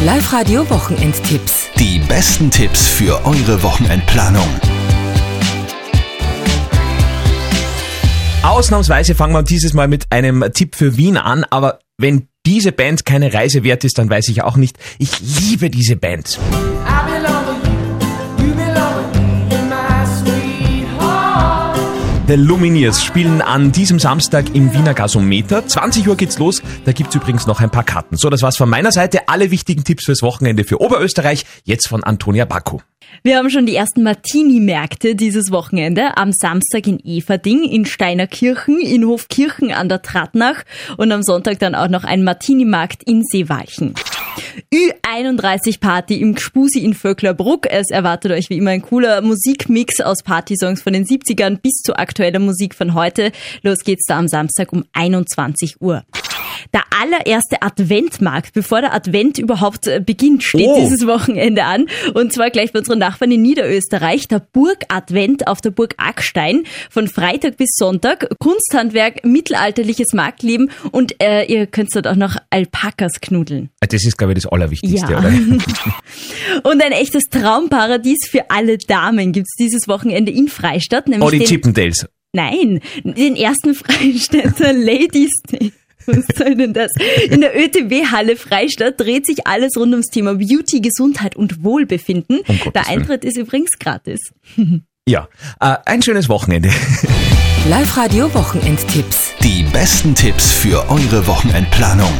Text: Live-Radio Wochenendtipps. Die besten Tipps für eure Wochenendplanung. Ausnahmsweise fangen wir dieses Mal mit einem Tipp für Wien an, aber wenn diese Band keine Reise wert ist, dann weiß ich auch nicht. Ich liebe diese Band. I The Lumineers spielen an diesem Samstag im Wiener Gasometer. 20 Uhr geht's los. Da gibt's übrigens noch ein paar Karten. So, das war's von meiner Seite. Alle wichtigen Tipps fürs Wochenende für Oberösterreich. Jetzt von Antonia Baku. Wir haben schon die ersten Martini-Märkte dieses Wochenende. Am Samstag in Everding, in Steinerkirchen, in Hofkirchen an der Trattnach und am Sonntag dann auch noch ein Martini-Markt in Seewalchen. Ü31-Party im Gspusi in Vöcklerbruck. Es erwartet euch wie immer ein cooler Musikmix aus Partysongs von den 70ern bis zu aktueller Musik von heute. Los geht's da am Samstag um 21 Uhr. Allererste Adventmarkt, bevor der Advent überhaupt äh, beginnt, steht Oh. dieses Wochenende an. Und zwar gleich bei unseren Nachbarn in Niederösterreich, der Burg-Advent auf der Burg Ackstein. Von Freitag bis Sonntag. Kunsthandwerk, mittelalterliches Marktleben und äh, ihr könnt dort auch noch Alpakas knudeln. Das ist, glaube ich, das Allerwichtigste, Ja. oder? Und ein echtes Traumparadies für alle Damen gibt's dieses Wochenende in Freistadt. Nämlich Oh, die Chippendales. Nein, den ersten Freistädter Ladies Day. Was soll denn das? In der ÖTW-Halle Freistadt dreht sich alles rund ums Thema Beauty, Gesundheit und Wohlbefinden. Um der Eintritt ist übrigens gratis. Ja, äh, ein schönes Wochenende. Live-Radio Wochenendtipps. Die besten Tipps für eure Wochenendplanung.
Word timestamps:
Live-Radio 0.00 0.70
Wochenendtipps. 0.70 1.70
Die 1.76 1.98
besten 1.98 2.52
Tipps 2.52 2.86
für 2.86 3.26
eure 3.26 3.60
Wochenendplanung. 3.64 4.46
Ausnahmsweise 8.44 9.16
fangen 9.16 9.32
wir 9.32 9.42
dieses 9.42 9.74
Mal 9.74 9.88
mit 9.88 10.06
einem 10.10 10.44
Tipp 10.54 10.76
für 10.76 10.96
Wien 10.96 11.16
an, 11.16 11.42
aber 11.50 11.80
wenn 11.98 12.28
diese 12.46 12.70
Band 12.70 13.06
keine 13.06 13.34
Reise 13.34 13.64
wert 13.64 13.82
ist, 13.82 13.98
dann 13.98 14.08
weiß 14.08 14.28
ich 14.28 14.42
auch 14.42 14.56
nicht. 14.56 14.78
Ich 15.00 15.18
liebe 15.18 15.68
diese 15.68 15.96
Band. 15.96 16.38
I 16.86 17.37
The 22.28 22.34
Lumineers 22.34 23.02
spielen 23.02 23.40
an 23.40 23.72
diesem 23.72 23.98
Samstag 23.98 24.54
im 24.54 24.74
Wiener 24.74 24.92
Gasometer. 24.92 25.66
20 25.66 26.06
Uhr 26.08 26.14
geht's 26.14 26.38
los. 26.38 26.60
Da 26.84 26.92
gibt's 26.92 27.14
übrigens 27.14 27.46
noch 27.46 27.62
ein 27.62 27.70
paar 27.70 27.84
Karten. 27.84 28.18
So, 28.18 28.28
das 28.28 28.42
war's 28.42 28.58
von 28.58 28.68
meiner 28.68 28.92
Seite. 28.92 29.30
Alle 29.30 29.50
wichtigen 29.50 29.82
Tipps 29.82 30.04
fürs 30.04 30.20
Wochenende 30.20 30.64
für 30.64 30.78
Oberösterreich. 30.78 31.46
Jetzt 31.64 31.88
von 31.88 32.04
Antonia 32.04 32.44
Baku. 32.44 32.80
Wir 33.22 33.38
haben 33.38 33.48
schon 33.48 33.64
die 33.64 33.74
ersten 33.74 34.02
Martini-Märkte 34.02 35.14
dieses 35.14 35.50
Wochenende. 35.50 36.18
Am 36.18 36.32
Samstag 36.32 36.86
in 36.86 37.00
Everding, 37.02 37.64
in 37.64 37.86
Steinerkirchen, 37.86 38.78
in 38.78 39.06
Hofkirchen 39.06 39.72
an 39.72 39.88
der 39.88 40.02
Trattnach 40.02 40.64
und 40.98 41.10
am 41.10 41.22
Sonntag 41.22 41.60
dann 41.60 41.74
auch 41.74 41.88
noch 41.88 42.04
ein 42.04 42.24
Martini-Markt 42.24 43.04
in 43.04 43.22
Seewalchen. 43.24 43.94
Ü31-Party 44.72 46.14
im 46.20 46.34
Gspusi 46.34 46.80
in 46.80 46.94
Vöcklerbruck. 46.94 47.66
Es 47.70 47.90
erwartet 47.90 48.32
euch 48.32 48.50
wie 48.50 48.56
immer 48.56 48.70
ein 48.70 48.82
cooler 48.82 49.20
Musikmix 49.22 50.00
aus 50.00 50.22
Partysongs 50.22 50.82
von 50.82 50.92
den 50.92 51.04
70ern 51.04 51.58
bis 51.60 51.82
zu 51.84 51.96
aktueller 51.96 52.38
Musik 52.38 52.74
von 52.74 52.94
heute. 52.94 53.32
Los 53.62 53.80
geht's 53.80 54.06
da 54.06 54.18
am 54.18 54.28
Samstag 54.28 54.72
um 54.72 54.84
21 54.92 55.80
Uhr. 55.80 56.04
Allererste 57.00 57.62
Adventmarkt, 57.62 58.52
bevor 58.54 58.80
der 58.80 58.92
Advent 58.94 59.38
überhaupt 59.38 59.86
äh, 59.86 60.00
beginnt, 60.04 60.42
steht 60.42 60.66
Oh. 60.66 60.78
dieses 60.80 61.06
Wochenende 61.06 61.64
an. 61.64 61.86
Und 62.14 62.32
zwar 62.32 62.50
gleich 62.50 62.72
bei 62.72 62.80
unseren 62.80 62.98
Nachbarn 62.98 63.30
in 63.30 63.42
Niederösterreich, 63.42 64.28
der 64.28 64.40
Burg-Advent 64.40 65.46
auf 65.46 65.60
der 65.60 65.70
Burg 65.70 65.94
Ackstein. 65.98 66.64
Von 66.90 67.08
Freitag 67.08 67.56
bis 67.56 67.70
Sonntag. 67.74 68.28
Kunsthandwerk, 68.38 69.24
mittelalterliches 69.24 70.12
Marktleben 70.14 70.70
und 70.92 71.14
äh, 71.22 71.44
ihr 71.44 71.66
könnt 71.66 71.94
dort 71.94 72.06
auch 72.06 72.16
noch 72.16 72.36
Alpakas 72.50 73.20
knudeln. 73.20 73.70
Das 73.80 74.04
ist, 74.04 74.16
glaube 74.18 74.32
ich, 74.32 74.42
das 74.42 74.52
Allerwichtigste, 74.52 75.12
Ja. 75.12 75.18
oder? 75.18 75.32
Und 76.64 76.82
ein 76.82 76.92
echtes 76.92 77.24
Traumparadies 77.30 78.28
für 78.30 78.50
alle 78.50 78.78
Damen 78.78 79.32
gibt's 79.32 79.54
dieses 79.58 79.88
Wochenende 79.88 80.32
in 80.32 80.48
Freistadt. 80.48 81.08
Nämlich 81.08 81.26
Oh, 81.26 81.30
die 81.30 81.44
Chippendales. 81.44 82.06
Nein, 82.32 82.80
den 83.04 83.36
ersten 83.36 83.74
Freistädter 83.74 84.72
Ladies 84.72 85.32
Day. 85.50 85.72
Was 86.08 86.24
soll 86.36 86.54
denn 86.54 86.72
das? 86.72 86.90
In 87.30 87.40
der 87.40 87.56
ÖTW-Halle 87.56 88.36
Freistadt 88.36 88.98
dreht 88.98 89.26
sich 89.26 89.46
alles 89.46 89.76
rund 89.76 89.92
ums 89.92 90.06
Thema 90.06 90.34
Beauty, 90.34 90.80
Gesundheit 90.80 91.36
und 91.36 91.62
Wohlbefinden. 91.62 92.40
Um 92.64 92.72
der 92.72 92.88
Eintritt 92.88 93.24
ist 93.24 93.36
übrigens 93.36 93.72
gratis. 93.78 94.32
Ja, 95.06 95.28
äh, 95.60 95.76
ein 95.86 96.02
schönes 96.02 96.28
Wochenende. 96.28 96.70
Live-Radio 97.68 98.32
Wochenendtipps. 98.34 99.32
Die 99.42 99.62
besten 99.62 100.14
Tipps 100.14 100.50
für 100.50 100.90
eure 100.90 101.26
Wochenendplanung. 101.26 102.12